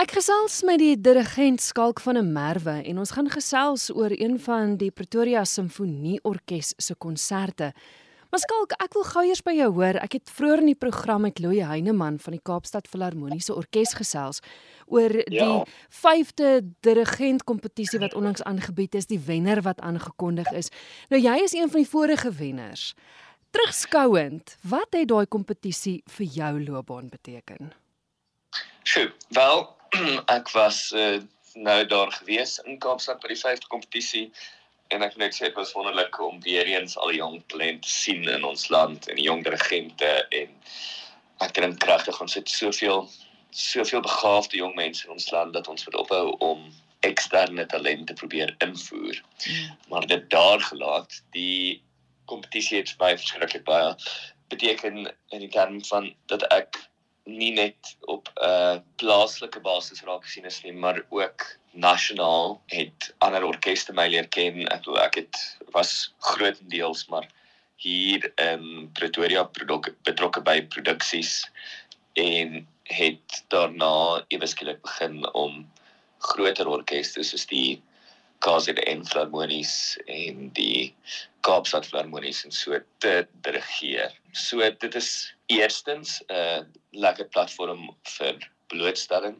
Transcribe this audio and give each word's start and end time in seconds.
Ek 0.00 0.14
gesels 0.16 0.62
met 0.64 0.78
die 0.80 0.94
dirigent 0.96 1.60
Skalk 1.60 1.98
van 2.00 2.16
'n 2.16 2.32
Merwe 2.32 2.80
en 2.88 2.98
ons 2.98 3.10
gaan 3.12 3.28
gesels 3.28 3.90
oor 3.92 4.08
een 4.10 4.38
van 4.40 4.76
die 4.76 4.90
Pretoria 4.90 5.44
Simfonie 5.44 6.20
Orkees 6.22 6.72
se 6.76 6.94
konserte. 6.94 7.72
Maar 8.30 8.40
Skalk, 8.40 8.72
ek 8.72 8.94
wil 8.94 9.02
gou 9.04 9.24
eers 9.26 9.42
by 9.42 9.52
jou 9.52 9.72
hoor. 9.72 10.00
Ek 10.00 10.12
het 10.12 10.30
vroeër 10.30 10.58
in 10.58 10.66
die 10.66 10.74
program 10.74 11.20
met 11.20 11.38
Louie 11.38 11.64
Heineman 11.64 12.18
van 12.18 12.32
die 12.32 12.40
Kaapstad 12.42 12.88
Filharmoniese 12.88 13.54
Orkees 13.54 13.92
gesels 13.92 14.40
oor 14.86 15.12
ja. 15.30 15.44
die 15.44 15.64
5de 15.90 16.72
dirigent 16.80 17.44
kompetisie 17.44 17.98
wat 17.98 18.14
onlangs 18.14 18.42
aangebied 18.42 18.94
is, 18.94 19.06
die 19.06 19.20
wenner 19.20 19.60
wat 19.62 19.80
aangekondig 19.80 20.50
is. 20.52 20.70
Nou 21.10 21.20
jy 21.20 21.42
is 21.44 21.52
een 21.52 21.68
van 21.68 21.80
die 21.80 21.90
vorige 21.90 22.32
wenners. 22.32 22.94
Terugskouend, 23.50 24.56
wat 24.62 24.88
het 24.90 25.08
daai 25.08 25.26
kompetisie 25.26 26.02
vir 26.06 26.26
jou 26.26 26.64
loopbaan 26.64 27.08
beteken? 27.08 27.72
Sjoe, 28.82 29.12
wel 29.28 29.78
ek 30.36 30.50
was 30.54 30.92
uh, 30.96 31.18
nou 31.54 31.86
daar 31.86 32.12
gewees 32.12 32.58
in 32.64 32.78
Kaapstad 32.82 33.20
by 33.22 33.32
die 33.32 33.40
5de 33.40 33.70
kompetisie 33.72 34.26
en 34.94 35.02
ek 35.06 35.16
net 35.22 35.34
sê 35.34 35.48
dit 35.48 35.58
was 35.58 35.72
wonderlik 35.76 36.18
om 36.22 36.40
weer 36.42 36.66
eens 36.66 36.96
al 36.98 37.12
die 37.12 37.20
jong 37.20 37.40
talente 37.52 37.88
sien 37.88 38.26
in 38.28 38.46
ons 38.46 38.68
land 38.74 39.08
en 39.08 39.18
die 39.18 39.26
jong 39.26 39.44
dirigente 39.46 40.12
en 40.42 40.54
ek 41.44 41.54
dink 41.56 41.80
kragtig 41.82 42.20
ons 42.22 42.36
het 42.38 42.50
soveel 42.50 43.06
soveel 43.50 44.02
begaafde 44.04 44.60
jong 44.60 44.76
mense 44.78 45.06
in 45.06 45.14
ons 45.16 45.30
land 45.34 45.54
dat 45.54 45.68
ons 45.68 45.84
moet 45.86 45.98
ophou 46.04 46.24
om 46.46 46.66
eksterne 47.06 47.66
talente 47.66 48.14
probeer 48.14 48.54
invoer. 48.58 49.22
Mm. 49.46 49.70
Maar 49.88 50.06
dit 50.06 50.30
daar 50.30 50.60
gelaat, 50.60 51.22
die 51.30 51.82
kompetisie 52.24 52.78
het 52.78 52.94
baie 53.00 53.16
verskriklik 53.18 53.64
baie 53.64 53.94
beteken 54.52 55.06
in 55.34 55.42
die 55.42 55.50
term 55.50 55.80
van 55.84 56.10
dat 56.30 56.44
ek 56.54 56.78
nie 57.30 57.52
net 57.56 57.96
op 58.00 58.28
'n 58.34 58.44
uh, 58.44 58.76
plaaslike 59.02 59.60
basis 59.60 60.02
raak 60.02 60.24
gesien 60.24 60.44
is 60.44 60.62
nie, 60.62 60.72
maar 60.72 61.02
ook 61.08 61.46
nasionaal 61.70 62.60
het 62.66 63.14
ander 63.18 63.44
orkeste 63.44 63.92
my 63.92 64.08
leer 64.08 64.28
ken. 64.28 64.66
Ek 64.68 64.86
ek 64.86 65.14
het 65.14 65.36
was 65.72 66.14
grootendeels 66.18 67.06
maar 67.08 67.28
hier 67.76 68.32
in 68.36 68.90
Pretoria 68.92 69.44
betrokke 70.02 70.40
by 70.44 70.60
produksies 70.62 71.50
en 72.12 72.66
het 72.90 73.44
daarna 73.48 74.24
eweskielik 74.28 74.82
begin 74.82 75.22
om 75.34 75.70
groter 76.18 76.68
orkeste 76.68 77.22
soos 77.24 77.46
die 77.46 77.80
KZN 78.40 79.02
Filharmonies 79.04 79.98
en 80.08 80.48
die 80.56 80.94
Kaapstad 81.44 81.86
Filharmonies 81.88 82.44
en 82.46 82.54
so 82.56 82.78
te 83.04 83.26
dirigeer. 83.44 84.14
So 84.32 84.64
dit 84.84 84.94
is 84.94 85.10
eerstens 85.52 86.20
'n 86.28 86.34
uh, 86.34 86.62
lekker 86.92 87.28
platform 87.28 87.90
vir 88.16 88.40
blootstelling. 88.72 89.36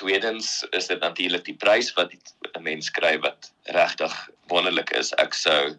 Tweedens 0.00 0.64
is 0.72 0.86
dit 0.86 1.00
natuurlik 1.00 1.44
die 1.44 1.56
prys 1.56 1.92
wat 1.94 2.12
'n 2.56 2.62
mens 2.62 2.90
kry 2.90 3.18
wat 3.20 3.52
regtig 3.76 4.14
wonderlik 4.48 4.90
is. 4.90 5.12
Ek 5.18 5.34
sou 5.34 5.76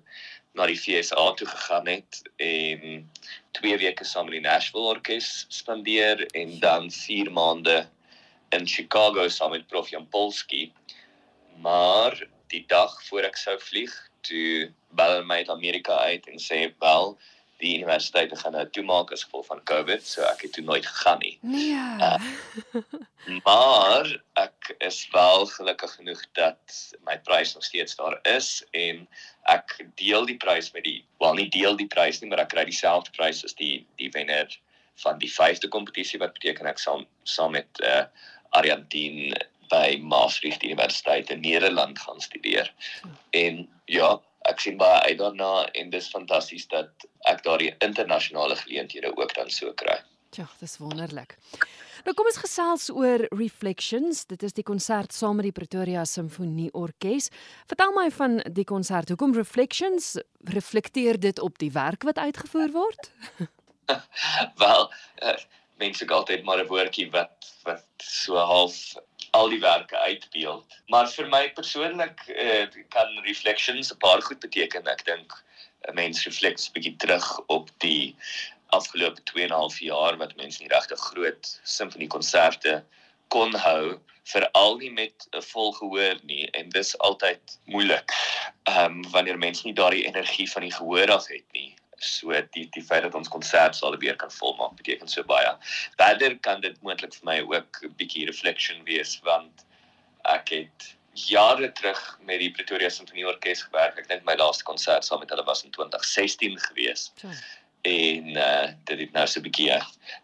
na 0.55 0.65
die 0.65 0.77
FSA 0.77 1.33
toe 1.35 1.47
gegaan 1.47 1.87
het 1.87 2.21
en 2.37 3.09
2 3.57 3.77
weke 3.77 4.05
saam 4.05 4.29
met 4.29 4.37
die 4.37 4.45
Nashville 4.45 4.93
Orkees 4.95 5.45
spandeer 5.49 6.25
en 6.33 6.59
dan 6.59 6.91
4 6.91 7.31
maande 7.31 7.87
in 8.55 8.67
Chicago 8.67 9.27
saam 9.27 9.51
met 9.51 9.67
Prof 9.67 9.89
Jan 9.89 10.07
Polski. 10.07 10.71
Maar 11.59 12.27
die 12.55 12.65
dag 12.71 12.93
voor 13.09 13.27
ek 13.29 13.39
sou 13.39 13.55
vlieg, 13.61 13.93
toe 14.25 14.71
bel 14.97 15.21
my 15.27 15.43
uit 15.43 15.53
Amerika 15.53 15.97
uit 16.09 16.27
en 16.31 16.41
sê 16.41 16.65
wel 16.83 17.15
die 17.63 17.77
universiteite 17.77 18.35
gaan 18.35 18.55
nou 18.57 18.65
toemaak 18.75 19.13
as 19.15 19.23
gevolg 19.23 19.45
van 19.47 19.61
COVID, 19.69 20.03
so 20.03 20.25
ek 20.27 20.43
het 20.45 20.53
toe 20.57 20.63
nooit 20.67 20.85
gegaan 20.85 21.21
nie. 21.23 21.37
Nee. 21.41 21.77
Uh, 22.03 22.19
maar 23.47 24.09
ek 24.41 24.73
is 24.83 24.99
wel 25.13 25.47
gelukkig 25.53 25.95
genoeg 25.99 26.25
dat 26.37 26.79
my 27.07 27.15
prys 27.27 27.55
nog 27.55 27.63
steeds 27.63 27.95
daar 27.95 28.19
is 28.35 28.59
en 28.75 29.05
ek 29.53 29.77
deel 30.01 30.27
die 30.27 30.37
prys 30.41 30.71
met 30.75 30.83
die 30.87 30.99
wel 31.23 31.39
nie 31.39 31.47
deel 31.53 31.79
die 31.79 31.89
prys 31.91 32.19
nie, 32.19 32.29
maar 32.29 32.43
ek 32.43 32.51
kry 32.53 32.67
dieselfde 32.67 33.15
prys 33.15 33.43
as 33.47 33.55
die 33.55 33.85
die 34.01 34.11
wenner 34.11 34.51
van 35.03 35.19
die 35.19 35.31
5de 35.31 35.71
kompetisie 35.71 36.19
wat 36.19 36.35
beteken 36.35 36.67
ek 36.71 36.79
saam 36.79 37.07
saam 37.23 37.55
met 37.55 37.83
uh 37.83 38.05
Ariantien 38.55 39.33
by 39.69 39.99
Maastricht 40.01 40.63
Universiteit 40.63 41.29
in 41.29 41.39
Nederland 41.39 41.99
gaan 41.99 42.21
studeer. 42.21 42.73
En 43.29 43.65
ja, 43.85 44.21
ek 44.49 44.59
sien 44.59 44.77
baie 44.77 45.01
uit 45.09 45.17
daarna 45.17 45.65
en 45.73 45.89
dis 45.89 46.09
fantasties 46.09 46.67
dat 46.67 47.07
ek 47.29 47.43
daardie 47.43 47.73
internasionale 47.85 48.55
geleenthede 48.55 49.11
ook 49.17 49.33
dan 49.35 49.49
so 49.49 49.73
kry. 49.73 49.97
Ja, 50.35 50.47
dis 50.59 50.77
wonderlik. 50.77 51.37
Nou 52.05 52.13
kom 52.13 52.27
ons 52.29 52.37
gesels 52.37 52.89
oor 52.93 53.23
Reflections. 53.31 54.25
Dit 54.29 54.43
is 54.45 54.53
die 54.53 54.65
konsert 54.67 55.15
saam 55.15 55.39
met 55.39 55.47
die 55.47 55.55
Pretoria 55.55 56.03
Simfonie 56.05 56.69
Orkees. 56.77 57.31
Vertel 57.71 57.95
my 57.95 58.09
van 58.13 58.37
die 58.53 58.65
konsert. 58.67 59.09
Hoekom 59.09 59.33
Reflections? 59.33 60.13
Reflekteer 60.51 61.19
dit 61.19 61.39
op 61.39 61.57
die 61.57 61.71
werk 61.73 62.05
wat 62.05 62.21
uitgevoer 62.21 62.75
word? 62.75 63.09
Wel, 64.63 64.85
uh, 65.23 65.37
mense 65.81 66.05
gou 66.05 66.19
altyd 66.19 66.43
maar 66.45 66.61
'n 66.61 66.69
woordjie 66.69 67.09
wat 67.11 67.49
wat 67.65 67.85
so 67.97 68.37
half 68.37 68.95
al 69.35 69.49
die 69.51 69.59
werke 69.59 69.97
uitbeeld. 69.97 70.77
Maar 70.93 71.09
vir 71.11 71.29
my 71.31 71.43
persoonlik 71.57 72.23
uh, 72.31 72.65
kan 72.95 73.19
reflections 73.27 73.91
'n 73.93 74.01
paar 74.03 74.21
goed 74.21 74.39
beteken. 74.39 74.87
Ek 74.95 75.05
dink 75.05 75.35
'n 75.89 75.95
mens 75.99 76.23
refleks 76.25 76.71
bietjie 76.71 76.95
terug 77.03 77.27
op 77.57 77.69
die 77.83 78.15
afgelope 78.77 79.23
2 79.31 79.43
en 79.43 79.53
'n 79.53 79.61
half 79.61 79.79
jaar 79.79 80.17
wat 80.17 80.35
mense 80.35 80.61
nie 80.61 80.73
regtig 80.73 80.99
groot 81.11 81.59
simfoniekonserte 81.63 82.83
kon 83.27 83.53
hou 83.67 83.99
veral 84.33 84.77
nie 84.81 84.91
met 84.91 85.27
'n 85.31 85.41
vol 85.51 85.71
gehoor 85.79 86.17
nie 86.23 86.49
en 86.51 86.69
dis 86.69 86.97
altyd 86.97 87.59
moeilik. 87.65 88.11
Ehm 88.63 88.85
um, 88.85 89.11
wanneer 89.11 89.37
mense 89.37 89.65
nie 89.65 89.77
daardie 89.81 90.07
energie 90.07 90.51
van 90.51 90.61
die 90.61 90.75
gehoor 90.79 91.11
af 91.11 91.27
het 91.27 91.47
nie 91.51 91.64
so 91.97 92.31
die 92.55 92.67
die 92.71 92.83
feit 92.83 93.03
dat 93.03 93.15
ons 93.15 93.31
konsert 93.31 93.75
sal 93.75 93.97
weer 93.97 94.15
kan 94.15 94.31
volmaak 94.31 94.75
beteken 94.75 95.07
so 95.07 95.23
baie. 95.23 95.55
Verder 95.97 96.37
kan 96.39 96.61
dit 96.61 96.81
moontlik 96.81 97.13
vir 97.13 97.25
my 97.31 97.39
ook 97.41 97.81
'n 97.83 97.95
bietjie 97.97 98.25
reflection 98.25 98.83
wees 98.83 99.19
want 99.23 99.65
ek 100.23 100.49
het 100.49 100.95
jare 101.15 101.71
terug 101.71 102.19
met 102.21 102.39
die 102.39 102.51
Pretoria 102.51 102.89
Sinfonie 102.89 103.27
Orkees 103.27 103.61
gewerk. 103.63 103.99
Ek 103.99 104.07
dink 104.07 104.25
my 104.25 104.35
laaste 104.35 104.63
konsert 104.63 105.05
saam 105.05 105.19
met 105.19 105.29
hulle 105.29 105.45
was 105.45 105.63
in 105.63 105.71
2016 105.71 106.59
gewees. 106.59 107.11
So 107.15 107.31
en 107.85 108.29
uh 108.35 108.67
dit 108.83 108.99
het 108.99 109.11
nou 109.11 109.27
so 109.27 109.39
'n 109.39 109.43
bietjie 109.45 109.71
'n 109.71 109.81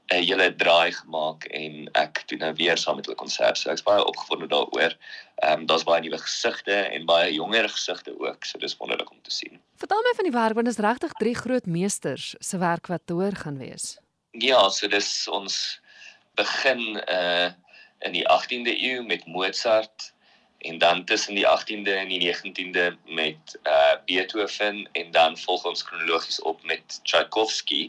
hele 0.07 0.55
draai 0.55 0.91
gemaak 0.91 1.45
en 1.45 1.89
ek 1.93 2.23
doen 2.27 2.39
nou 2.39 2.53
weer 2.53 2.77
saam 2.77 2.95
met 2.95 3.05
hulle 3.05 3.17
konsert. 3.17 3.57
So 3.57 3.69
ek's 3.69 3.83
baie 3.83 4.05
opgewonde 4.05 4.47
daaroor. 4.47 4.97
Ehm 5.35 5.59
um, 5.59 5.65
daar's 5.65 5.83
baie 5.83 6.01
nuwe 6.01 6.17
gesigte 6.17 6.73
en 6.73 7.05
baie 7.05 7.33
jonger 7.33 7.69
gesigte 7.69 8.19
ook. 8.19 8.45
So 8.45 8.57
dis 8.57 8.77
wonderlik 8.77 9.11
om 9.11 9.21
te 9.21 9.31
sien. 9.31 9.60
Van 10.21 10.29
die 10.29 10.39
werk 10.39 10.53
want 10.53 10.67
dit 10.69 10.77
is 10.77 10.83
regtig 10.85 11.13
drie 11.17 11.33
groot 11.35 11.65
meesters 11.65 12.35
se 12.39 12.57
werk 12.61 12.87
wat 12.91 13.01
te 13.09 13.13
hoor 13.17 13.35
gaan 13.35 13.55
wees. 13.57 13.97
Ja, 14.37 14.59
so 14.69 14.85
dis 14.87 15.07
ons 15.27 15.55
begin 16.37 17.01
uh 17.09 17.49
in 18.05 18.13
die 18.13 18.21
18de 18.33 18.75
eeu 18.81 19.01
met 19.05 19.25
Mozart 19.25 20.11
en 20.69 20.77
dan 20.77 21.03
tussen 21.05 21.35
die 21.35 21.47
18de 21.47 21.95
en 22.03 22.13
die 22.13 22.21
19de 22.21 22.85
met 23.17 23.57
uh 23.63 23.97
Beethoven 24.05 24.85
en 24.91 25.11
dan 25.17 25.37
volg 25.37 25.65
ons 25.65 25.83
kronologies 25.89 26.39
op 26.41 26.61
met 26.63 26.99
Tchaikovsky. 27.03 27.81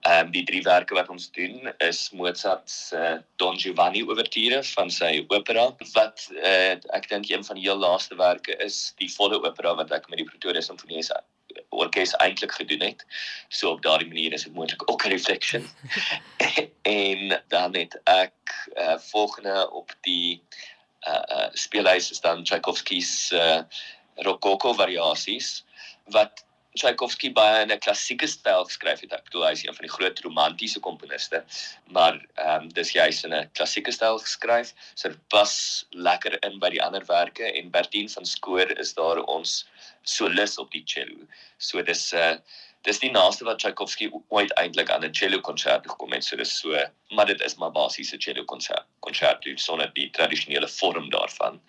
Ehm 0.00 0.26
um, 0.26 0.34
die 0.34 0.44
drie 0.50 0.62
werke 0.66 0.98
wat 0.98 1.14
ons 1.14 1.30
doen 1.30 1.72
is 1.78 2.10
Mozart 2.10 2.70
se 2.70 2.98
uh, 2.98 3.16
Don 3.36 3.58
Giovanni 3.58 4.02
ouverture 4.02 4.64
van 4.74 4.90
sy 4.90 5.14
opera 5.28 5.70
wat 5.94 6.26
uh 6.42 6.74
ek 6.98 7.08
dink 7.14 7.30
een 7.30 7.46
van 7.46 7.62
die 7.62 7.70
heel 7.70 7.78
laaste 7.86 8.18
werke 8.18 8.58
is 8.66 8.94
die 8.98 9.14
volle 9.14 9.38
opera 9.46 9.78
wat 9.78 9.94
ek 9.94 10.10
met 10.10 10.18
die 10.18 10.30
Pretoria 10.34 10.60
Sinfonie 10.60 11.06
orkes 11.78 12.14
eintlik 12.16 12.52
gedoen 12.52 12.80
het. 12.80 13.04
So 13.48 13.70
op 13.70 13.82
daardie 13.82 14.08
manier 14.08 14.32
is 14.32 14.46
dit 14.46 14.54
moontlik 14.54 14.90
ook 14.90 15.04
'n 15.04 15.14
reflection. 15.14 15.68
en 16.82 17.42
dan 17.48 17.76
het 17.76 18.00
ek 18.04 18.68
uh 18.74 18.98
volgende 18.98 19.70
op 19.70 19.94
die 20.00 20.42
uh, 21.08 21.22
uh 21.38 21.48
speelhuis 21.52 22.10
is 22.10 22.20
dan 22.20 22.44
Tchaikovsky 22.44 23.00
se 23.00 23.36
uh, 23.36 23.62
Rococo 24.14 24.72
variasies 24.72 25.64
wat 26.04 26.44
Tchaikovsky 26.78 27.30
baie 27.34 27.62
in 27.62 27.72
'n 27.74 27.80
klassieke 27.84 28.28
styl 28.30 28.64
geskryf 28.68 29.00
het. 29.04 29.12
Ek 29.12 29.24
bedoel 29.28 29.46
hy 29.46 29.52
is 29.56 29.64
een 29.66 29.74
van 29.78 29.86
die 29.86 29.94
groot 29.96 30.20
romantiese 30.26 30.80
komponiste, 30.80 31.42
maar 31.96 32.20
ehm 32.36 32.62
um, 32.62 32.68
dis 32.78 32.92
juist 32.92 33.24
in 33.24 33.34
'n 33.34 33.50
klassieke 33.58 33.92
styl 33.92 34.18
geskryf. 34.18 34.74
So 34.94 35.08
dit 35.08 35.28
pas 35.28 35.52
lekker 35.90 36.38
in 36.46 36.58
by 36.58 36.70
die 36.70 36.82
ander 36.82 37.04
werke 37.10 37.52
en 37.52 37.70
Bertien 37.70 38.08
van 38.08 38.24
Skoor 38.24 38.78
is 38.78 38.94
daar 38.94 39.22
ons 39.24 39.66
solis 40.02 40.58
op 40.58 40.70
die 40.70 40.84
cello. 40.86 41.26
So 41.58 41.82
dis 41.82 42.12
'n 42.14 42.16
uh, 42.16 42.36
dis 42.88 43.00
die 43.02 43.10
naaste 43.12 43.44
wat 43.44 43.60
Tchaikovsky 43.60 44.08
ooit 44.32 44.52
eintlik 44.60 44.90
aan 44.90 45.04
'n 45.04 45.12
cello 45.12 45.40
konsert 45.40 45.86
gekom 45.90 46.12
het. 46.12 46.24
So 46.24 46.36
dis 46.36 46.58
so, 46.58 46.76
maar 47.16 47.26
dit 47.26 47.40
is 47.40 47.56
maar 47.56 47.72
basies 47.72 48.12
'n 48.14 48.20
cello 48.20 48.44
konsert. 48.44 48.86
Konsert 49.00 49.42
dus 49.42 49.64
sonder 49.64 49.90
die 49.94 50.10
tradisionele 50.10 50.68
vorm 50.68 51.10
daarvan. 51.10 51.60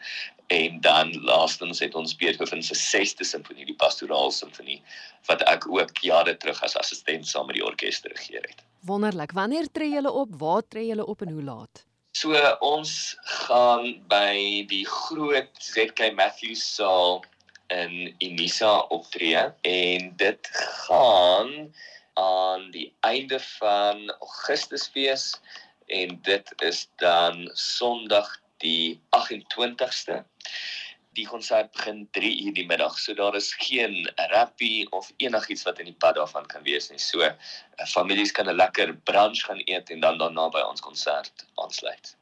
En 0.48 0.82
dan 0.82 1.12
laastens 1.22 1.80
het 1.80 1.96
ons 1.96 2.16
Beethoven 2.16 2.64
se 2.64 2.74
6de 2.74 3.24
simfonie, 3.24 3.66
die 3.66 3.76
pastoraal 3.76 4.32
simfonie, 4.32 4.82
wat 5.26 5.42
ek 5.42 5.68
ook 5.70 5.98
jare 6.02 6.38
terug 6.38 6.64
as 6.64 6.78
assistent 6.78 7.28
saam 7.28 7.46
met 7.46 7.56
die 7.56 7.66
orkes 7.66 8.02
dirigeer 8.02 8.42
het. 8.42 8.64
Wonderlik. 8.80 9.32
Wanneer 9.32 9.72
tree 9.72 9.92
julle 9.92 10.12
op? 10.12 10.30
Waar 10.38 10.64
tree 10.68 10.86
julle 10.86 11.06
op 11.06 11.22
en 11.22 11.32
hoe 11.32 11.44
laat? 11.44 11.86
So 12.12 12.34
ons 12.60 13.18
gaan 13.22 14.02
by 14.08 14.66
die 14.68 14.86
groot 14.86 15.50
ZK 15.62 16.14
Matthews 16.16 16.64
saal 16.76 17.22
in 17.70 18.16
Unisa 18.20 18.80
optree 18.94 19.46
en 19.62 20.14
dit 20.18 20.50
gaan 20.86 21.74
aan 22.20 22.72
die 22.72 22.90
einde 23.00 23.40
van 23.40 24.10
Augustus 24.20 24.90
wees 24.94 25.40
en 25.86 26.20
dit 26.22 26.54
is 26.58 26.88
dan 26.96 27.50
Sondag 27.54 28.30
die 28.58 29.00
28ste. 29.16 30.24
Die 31.18 31.26
konsert 31.28 31.72
begin 31.72 32.06
3 32.12 32.32
uur 32.46 32.54
die 32.54 32.66
middag, 32.70 33.00
so 33.00 33.14
daar 33.18 33.36
is 33.36 33.54
geen 33.58 34.12
rappie 34.34 34.86
of 34.96 35.10
enigiets 35.18 35.66
wat 35.68 35.80
in 35.80 35.90
die 35.90 35.98
pad 36.04 36.16
daarvan 36.20 36.46
kan 36.52 36.64
wees 36.64 36.90
nie. 36.90 37.00
So 37.00 37.26
families 37.88 38.32
kan 38.32 38.50
'n 38.50 38.56
lekker 38.56 38.94
brunch 39.04 39.44
gaan 39.46 39.62
eet 39.66 39.90
en 39.90 40.00
dan 40.00 40.18
daarna 40.18 40.50
by 40.50 40.62
ons 40.62 40.82
konsert 40.82 41.46
aansluit. 41.56 42.19